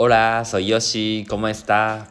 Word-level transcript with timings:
Hola, 0.00 0.44
soy 0.44 0.66
Yoshi, 0.66 1.26
¿cómo 1.28 1.48
está? 1.48 2.06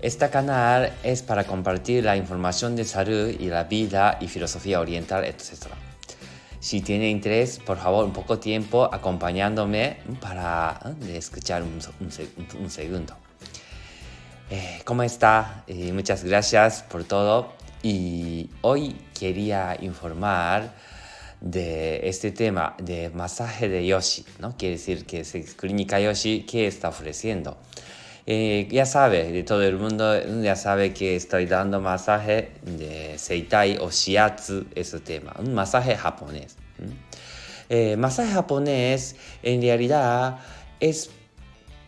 Este 0.00 0.30
canal 0.30 0.92
es 1.02 1.22
para 1.22 1.42
compartir 1.42 2.04
la 2.04 2.16
información 2.16 2.76
de 2.76 2.84
salud 2.84 3.30
y 3.36 3.48
la 3.48 3.64
vida 3.64 4.16
y 4.20 4.28
filosofía 4.28 4.78
oriental, 4.78 5.24
etc. 5.24 5.66
Si 6.60 6.82
tiene 6.82 7.10
interés, 7.10 7.58
por 7.58 7.78
favor, 7.78 8.04
un 8.04 8.12
poco 8.12 8.38
tiempo 8.38 8.88
acompañándome 8.92 9.96
para 10.20 10.78
¿eh? 11.08 11.16
escuchar 11.16 11.64
un, 11.64 11.80
un, 11.98 12.70
segundo. 12.70 13.16
Eh, 14.48 14.80
¿Cómo 14.84 15.02
está? 15.02 15.64
Eh, 15.66 15.92
muchas 15.92 16.22
gracias 16.22 16.84
por 16.84 17.02
todo. 17.02 17.54
Y 17.82 18.50
hoy 18.60 18.96
quería 19.18 19.76
informar 19.80 20.72
de 21.40 22.08
este 22.08 22.32
tema 22.32 22.76
de 22.82 23.10
masaje 23.10 23.68
de 23.68 23.86
Yoshi, 23.86 24.24
¿no? 24.38 24.56
Quiere 24.56 24.76
decir 24.76 25.06
que 25.06 25.20
es 25.20 25.32
Clínica 25.56 25.98
Yoshi, 25.98 26.44
¿qué 26.48 26.66
está 26.66 26.88
ofreciendo? 26.88 27.56
Eh, 28.26 28.68
ya 28.70 28.84
sabe, 28.84 29.32
de 29.32 29.42
todo 29.42 29.62
el 29.62 29.76
mundo 29.76 30.42
ya 30.42 30.54
sabe 30.54 30.92
que 30.92 31.16
estoy 31.16 31.46
dando 31.46 31.80
masaje 31.80 32.50
de 32.62 33.18
Seitai 33.18 33.78
o 33.80 33.90
Shiatsu, 33.90 34.66
ese 34.74 35.00
tema, 35.00 35.34
un 35.38 35.54
masaje 35.54 35.96
japonés. 35.96 36.56
Eh, 37.68 37.96
masaje 37.96 38.32
japonés 38.32 39.16
en 39.42 39.62
realidad 39.62 40.38
es 40.78 41.10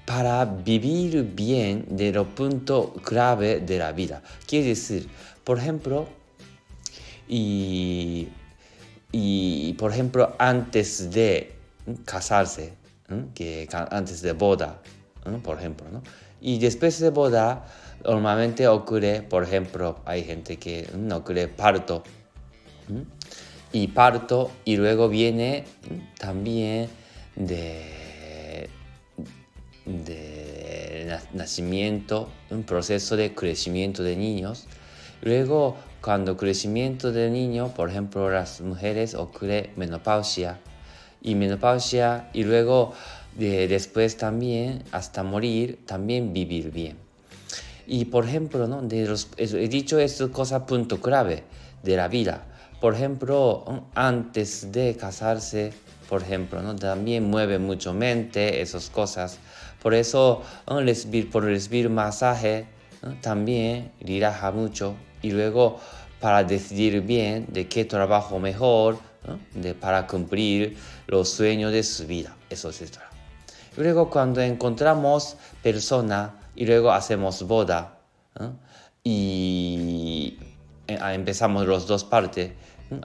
para 0.06 0.44
vivir 0.46 1.22
bien 1.34 1.84
de 1.90 2.12
los 2.12 2.26
puntos 2.28 2.90
clave 3.04 3.60
de 3.60 3.78
la 3.78 3.92
vida. 3.92 4.22
Quiere 4.46 4.68
decir, 4.68 5.08
por 5.44 5.58
ejemplo, 5.58 6.08
y 7.28 8.28
y, 9.12 9.41
por 9.82 9.90
ejemplo, 9.90 10.36
antes 10.38 11.10
de 11.10 11.56
casarse, 12.04 12.72
que 13.34 13.68
antes 13.90 14.22
de 14.22 14.30
boda, 14.30 14.80
por 15.42 15.58
ejemplo, 15.58 15.88
¿no? 15.90 16.04
Y 16.40 16.60
después 16.60 17.00
de 17.00 17.10
boda, 17.10 17.66
normalmente 18.04 18.68
ocurre, 18.68 19.22
por 19.22 19.42
ejemplo, 19.42 19.98
hay 20.04 20.22
gente 20.22 20.56
que 20.56 20.88
no 20.96 21.16
ocurre 21.16 21.48
parto, 21.48 22.04
y 23.72 23.88
parto, 23.88 24.52
y 24.64 24.76
luego 24.76 25.08
viene 25.08 25.64
también 26.16 26.88
de, 27.34 28.70
de 29.84 31.18
nacimiento, 31.32 32.28
un 32.50 32.62
proceso 32.62 33.16
de 33.16 33.34
crecimiento 33.34 34.04
de 34.04 34.14
niños, 34.14 34.68
luego 35.22 35.76
cuando 36.02 36.36
crecimiento 36.36 37.12
del 37.12 37.32
niño, 37.32 37.68
por 37.68 37.88
ejemplo, 37.88 38.28
las 38.28 38.60
mujeres 38.60 39.14
ocurre 39.14 39.70
menopausia 39.76 40.58
y 41.22 41.36
menopausia 41.36 42.28
y 42.32 42.42
luego 42.42 42.92
después 43.36 44.16
también 44.16 44.82
hasta 44.90 45.22
morir, 45.22 45.78
también 45.86 46.32
vivir 46.32 46.72
bien. 46.72 46.96
Y 47.86 48.06
por 48.06 48.26
ejemplo, 48.26 48.66
¿no? 48.66 48.82
de 48.82 49.06
los, 49.06 49.28
he 49.36 49.68
dicho 49.68 49.98
esto 50.00 50.32
cosa 50.32 50.66
punto 50.66 51.00
clave 51.00 51.44
de 51.84 51.96
la 51.96 52.08
vida. 52.08 52.46
Por 52.80 52.94
ejemplo, 52.94 53.86
antes 53.94 54.72
de 54.72 54.96
casarse, 54.96 55.72
por 56.08 56.22
ejemplo, 56.22 56.62
¿no? 56.62 56.74
también 56.74 57.30
mueve 57.30 57.60
mucho 57.60 57.94
mente, 57.94 58.60
esas 58.60 58.90
cosas. 58.90 59.38
Por 59.80 59.94
eso, 59.94 60.42
por 61.30 61.44
recibir 61.44 61.90
masaje, 61.90 62.66
también 63.20 63.92
relaja 64.00 64.50
mucho 64.50 64.94
y 65.22 65.30
luego 65.30 65.80
para 66.20 66.44
decidir 66.44 67.00
bien 67.00 67.46
de 67.50 67.68
qué 67.68 67.84
trabajo 67.84 68.38
mejor, 68.38 68.98
de, 69.54 69.74
para 69.74 70.06
cumplir 70.06 70.76
los 71.06 71.28
sueños 71.28 71.72
de 71.72 71.82
su 71.82 72.06
vida, 72.06 72.36
eso 72.50 72.70
es 72.70 72.92
Luego 73.76 74.10
cuando 74.10 74.40
encontramos 74.40 75.36
persona 75.62 76.34
y 76.54 76.66
luego 76.66 76.92
hacemos 76.92 77.42
boda 77.42 77.98
y 79.02 80.36
eh, 80.86 80.98
empezamos 81.14 81.66
los 81.66 81.86
dos 81.86 82.04
partes, 82.04 82.52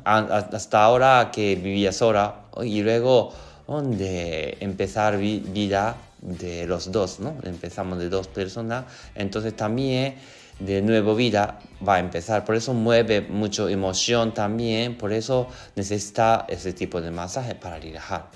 hasta 0.03 0.83
ahora 0.83 1.29
que 1.31 1.55
vivía 1.55 1.91
sola 1.91 2.47
y 2.61 2.81
luego 2.81 3.31
de 3.67 4.57
empezar 4.59 5.17
vida 5.17 5.97
de 6.21 6.65
los 6.65 6.91
dos, 6.91 7.19
¿no? 7.19 7.35
Empezamos 7.43 7.99
de 7.99 8.09
dos 8.09 8.27
personas, 8.27 8.85
entonces 9.15 9.55
también 9.55 10.15
de 10.59 10.81
nuevo 10.81 11.15
vida 11.15 11.59
va 11.87 11.95
a 11.95 11.99
empezar. 11.99 12.45
Por 12.45 12.55
eso 12.55 12.73
mueve 12.73 13.21
mucho 13.21 13.69
emoción 13.69 14.33
también, 14.33 14.97
por 14.97 15.13
eso 15.13 15.47
necesita 15.75 16.45
ese 16.47 16.73
tipo 16.73 17.01
de 17.01 17.11
masaje 17.11 17.55
para 17.55 17.79
relajar. 17.79 18.29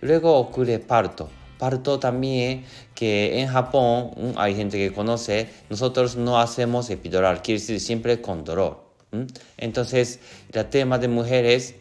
Luego 0.00 0.36
ocurre 0.36 0.78
parto. 0.78 1.28
Parto 1.58 1.98
también 1.98 2.64
que 2.94 3.40
en 3.40 3.48
Japón 3.48 4.12
mm, 4.16 4.38
hay 4.38 4.54
gente 4.54 4.78
que 4.78 4.92
conoce, 4.94 5.48
nosotros 5.68 6.16
no 6.16 6.40
hacemos 6.40 6.88
epidural, 6.88 7.42
quiere 7.42 7.60
decir 7.60 7.80
siempre 7.80 8.20
con 8.20 8.44
dolor. 8.44 8.88
Entonces, 9.58 10.20
el 10.52 10.66
tema 10.70 10.98
de 10.98 11.08
mujeres 11.08 11.74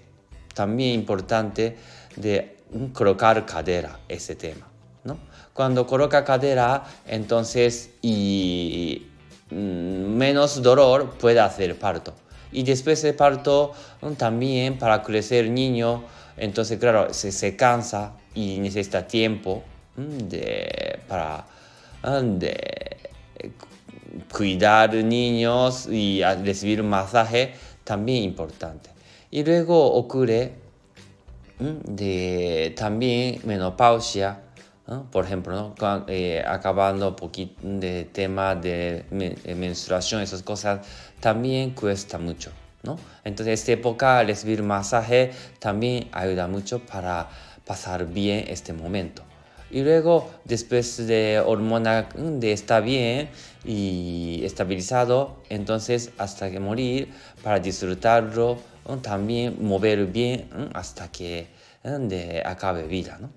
también 0.54 0.96
importante 0.96 1.78
de 2.18 2.58
mm, 2.74 2.88
colocar 2.88 3.46
cadera, 3.46 4.00
ese 4.10 4.36
tema. 4.36 4.68
¿no? 5.06 5.18
Cuando 5.54 5.88
coloca 5.88 6.26
cadera, 6.26 6.84
entonces, 7.08 7.92
y 8.02 9.08
menos 9.52 10.62
dolor 10.62 11.12
puede 11.18 11.40
hacer 11.40 11.78
parto. 11.78 12.14
Y 12.52 12.64
después 12.64 13.02
del 13.02 13.16
parto 13.16 13.74
mm, 14.02 14.14
también 14.14 14.78
para 14.78 15.02
crecer 15.04 15.50
niño, 15.50 16.04
entonces 16.38 16.80
claro, 16.80 17.14
se, 17.14 17.32
se 17.32 17.56
cansa 17.56 18.14
y 18.34 18.58
necesita 18.60 19.06
tiempo 19.06 19.64
mm, 19.96 20.18
de, 20.28 21.00
para 21.08 21.46
de 22.24 22.98
cuidar 24.32 24.94
niños 24.96 25.88
y 25.92 26.22
recibir 26.44 26.82
un 26.82 26.90
masaje 26.90 27.54
también 27.84 28.24
importante. 28.24 28.90
Y 29.32 29.44
luego 29.44 29.94
ocurre 29.94 30.54
de 31.60 32.74
también 32.78 33.42
menopausia 33.44 34.40
por 35.12 35.26
ejemplo, 35.26 35.76
eh, 36.08 36.44
acabando 36.48 37.10
un 37.10 37.16
poquito 37.16 37.62
de 37.64 38.06
tema 38.06 38.56
de 38.56 39.06
menstruación, 39.56 40.22
esas 40.22 40.42
cosas, 40.42 40.86
también 41.20 41.72
cuesta 41.72 42.18
mucho. 42.18 42.52
¿no? 42.84 42.98
Entonces, 43.24 43.60
esta 43.60 43.74
época, 43.74 44.24
recibir 44.24 44.64
masaje 44.64 45.32
también 45.60 46.08
ayuda 46.12 46.48
mucho 46.48 46.80
para 46.80 47.30
pasar 47.66 48.08
bien 48.08 48.46
este 48.48 48.74
momento. 48.74 49.24
Y 49.72 49.84
luego, 49.84 50.32
después 50.46 51.06
de 51.06 51.40
hormona 51.46 52.10
de 52.16 52.52
estar 52.52 52.82
bien 52.82 53.30
y 53.64 54.42
estabilizado, 54.44 55.44
entonces 55.50 56.10
hasta 56.18 56.50
que 56.50 56.60
morir, 56.60 57.14
para 57.44 57.60
disfrutarlo, 57.60 58.58
también 59.04 59.58
mover 59.64 60.08
bien 60.08 60.50
hasta 60.74 61.12
que 61.12 61.48
de 61.84 62.42
acabe 62.44 62.88
vida. 62.88 63.20
¿no? 63.22 63.30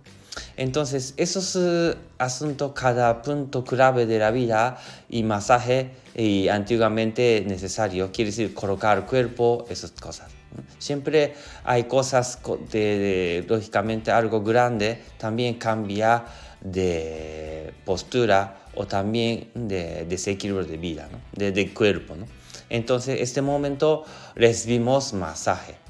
Entonces, 0.56 1.14
esos 1.16 1.56
uh, 1.56 1.94
asuntos, 2.18 2.72
cada 2.72 3.22
punto 3.22 3.64
clave 3.64 4.06
de 4.06 4.18
la 4.18 4.30
vida 4.30 4.78
y 5.08 5.22
masaje 5.22 5.90
y 6.14 6.48
antiguamente 6.48 7.44
necesario, 7.46 8.10
quiere 8.12 8.30
decir 8.30 8.54
colocar 8.54 9.06
cuerpo, 9.06 9.66
esas 9.68 9.92
cosas. 9.92 10.30
Siempre 10.78 11.34
hay 11.64 11.84
cosas 11.84 12.38
de, 12.70 13.44
lógicamente 13.48 14.10
algo 14.10 14.42
grande, 14.42 15.00
también 15.16 15.54
cambia 15.54 16.24
de 16.60 17.72
postura 17.84 18.66
o 18.74 18.86
también 18.86 19.50
de 19.54 20.04
desequilibrio 20.04 20.66
de 20.66 20.76
vida, 20.76 21.08
¿no? 21.10 21.18
de, 21.32 21.52
de, 21.52 21.72
cuerpo. 21.72 22.16
¿no? 22.16 22.26
Entonces, 22.68 23.20
este 23.20 23.40
momento 23.42 24.04
recibimos 24.34 25.12
masaje. 25.14 25.81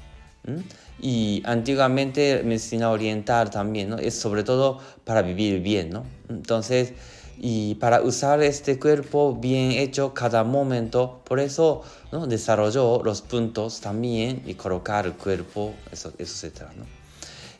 Y 0.99 1.41
antiguamente 1.45 2.41
medicina 2.43 2.89
oriental 2.89 3.49
también, 3.49 3.89
¿no? 3.89 3.97
Es 3.97 4.15
sobre 4.15 4.43
todo 4.43 4.79
para 5.03 5.21
vivir 5.21 5.61
bien, 5.61 5.89
¿no? 5.89 6.05
Entonces, 6.29 6.93
y 7.39 7.75
para 7.75 8.01
usar 8.01 8.41
este 8.43 8.79
cuerpo 8.79 9.35
bien 9.35 9.71
hecho 9.71 10.13
cada 10.13 10.43
momento, 10.43 11.21
por 11.23 11.39
eso 11.39 11.81
¿no? 12.11 12.27
desarrolló 12.27 13.01
los 13.03 13.21
puntos 13.21 13.81
también 13.81 14.43
y 14.45 14.53
colocar 14.53 15.05
el 15.05 15.13
cuerpo, 15.13 15.73
eso, 15.91 16.13
etcétera, 16.17 16.71
¿no? 16.77 16.85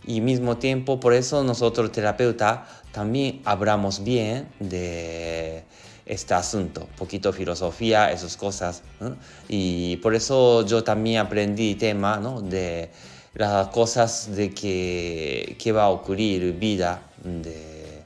Y 0.06 0.22
mismo 0.22 0.58
tiempo, 0.58 1.00
por 1.00 1.14
eso 1.14 1.44
nosotros 1.44 1.92
terapeuta 1.92 2.66
también 2.92 3.42
hablamos 3.46 4.04
bien 4.04 4.48
de 4.60 5.64
este 6.06 6.34
asunto, 6.34 6.88
poquito 6.98 7.32
filosofía, 7.32 8.12
esas 8.12 8.36
cosas. 8.38 8.84
Y 9.48 9.98
por 9.98 10.16
eso 10.16 10.66
yo 10.66 10.84
también 10.84 11.20
aprendí 11.20 11.76
tema 11.76 12.18
¿no? 12.18 12.42
de 12.42 12.90
las 13.34 13.70
cosas 13.70 14.36
de 14.36 14.54
que, 14.54 15.56
que 15.60 15.72
va 15.72 15.84
a 15.84 15.90
ocurrir 15.90 16.54
vida 16.54 17.04
de 17.24 18.04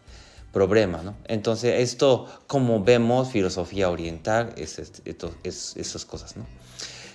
problema. 0.51 1.01
¿no? 1.03 1.15
Entonces 1.25 1.81
esto, 1.81 2.27
como 2.47 2.83
vemos, 2.83 3.31
filosofía 3.31 3.89
oriental, 3.89 4.53
es, 4.57 4.79
es, 5.43 5.75
esas 5.75 6.05
cosas. 6.05 6.37
¿no? 6.37 6.45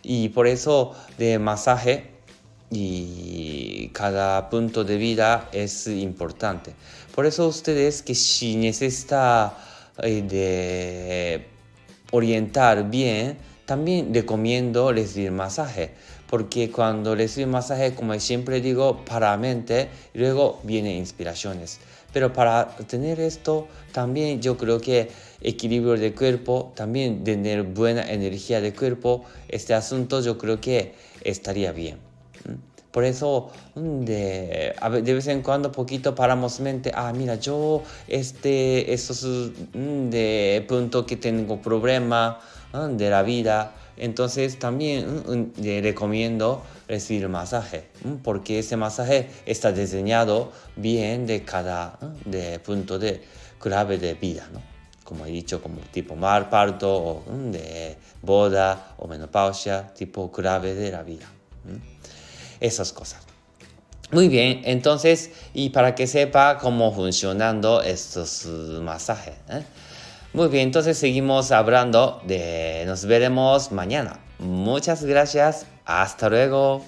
Y 0.02 0.30
por 0.30 0.46
eso 0.46 0.94
de 1.18 1.38
masaje 1.38 2.10
y 2.70 3.88
cada 3.92 4.48
punto 4.48 4.82
de 4.82 4.96
vida 4.96 5.48
es 5.52 5.86
importante. 5.86 6.74
Por 7.14 7.26
eso 7.26 7.46
ustedes 7.46 8.02
que 8.02 8.14
si 8.14 8.56
necesita 8.56 9.54
eh, 10.02 10.22
de 10.22 11.46
orientar 12.10 12.90
bien, 12.90 13.38
también 13.64 14.12
recomiendo 14.12 14.92
recibir 14.92 15.30
masaje, 15.30 15.90
porque 16.28 16.70
cuando 16.70 17.14
recibir 17.14 17.46
masaje, 17.46 17.94
como 17.94 18.18
siempre 18.20 18.60
digo, 18.60 19.04
para 19.04 19.30
la 19.30 19.36
mente, 19.36 19.88
luego 20.14 20.60
vienen 20.64 20.96
inspiraciones. 20.96 21.78
Pero 22.12 22.32
para 22.32 22.76
tener 22.86 23.20
esto, 23.20 23.68
también 23.92 24.42
yo 24.42 24.58
creo 24.58 24.80
que 24.80 25.10
equilibrio 25.40 25.96
de 25.96 26.14
cuerpo, 26.14 26.72
también 26.74 27.24
tener 27.24 27.62
buena 27.62 28.02
energía 28.10 28.60
de 28.60 28.74
cuerpo, 28.74 29.24
este 29.48 29.72
asunto 29.72 30.20
yo 30.20 30.36
creo 30.36 30.60
que 30.60 30.94
estaría 31.24 31.72
bien. 31.72 32.11
Por 32.92 33.04
eso 33.04 33.50
de, 33.74 34.74
de, 35.02 35.14
vez 35.14 35.26
en 35.26 35.40
cuando 35.40 35.72
poquito 35.72 36.14
paramos 36.14 36.60
mente, 36.60 36.92
ah, 36.94 37.10
mira, 37.16 37.36
yo 37.36 37.82
este, 38.06 38.92
esos 38.92 39.26
de 39.72 40.64
punto 40.68 41.06
que 41.06 41.16
tengo 41.16 41.62
problema 41.62 42.38
de 42.90 43.08
la 43.08 43.22
vida, 43.22 43.72
entonces 43.96 44.58
también 44.58 45.52
le 45.56 45.80
recomiendo 45.80 46.62
recibir 46.86 47.30
masaje, 47.30 47.88
porque 48.22 48.58
ese 48.58 48.76
masaje 48.76 49.30
está 49.46 49.72
diseñado 49.72 50.52
bien 50.76 51.26
de 51.26 51.44
cada 51.44 51.98
de 52.26 52.58
punto 52.58 52.98
de 52.98 53.22
clave 53.58 53.96
de 53.96 54.12
vida, 54.14 54.46
¿no? 54.52 54.60
Como 55.02 55.24
he 55.24 55.30
dicho, 55.30 55.62
como 55.62 55.80
tipo 55.92 56.14
mar, 56.14 56.50
parto, 56.50 56.94
o 56.94 57.22
de 57.50 57.96
boda 58.20 58.94
o 58.98 59.08
menopausia, 59.08 59.94
tipo 59.94 60.30
clave 60.30 60.74
de 60.74 60.90
la 60.90 61.02
vida 61.02 61.26
esas 62.62 62.92
cosas. 62.92 63.20
Muy 64.10 64.28
bien, 64.28 64.62
entonces, 64.64 65.30
y 65.54 65.70
para 65.70 65.94
que 65.94 66.06
sepa 66.06 66.58
cómo 66.58 66.92
funcionando 66.94 67.80
estos 67.80 68.46
masajes. 68.82 69.34
¿eh? 69.48 69.62
Muy 70.34 70.48
bien, 70.48 70.64
entonces 70.64 70.98
seguimos 70.98 71.50
hablando. 71.50 72.22
Nos 72.86 73.04
veremos 73.06 73.72
mañana. 73.72 74.20
Muchas 74.38 75.04
gracias. 75.04 75.66
Hasta 75.84 76.28
luego. 76.28 76.84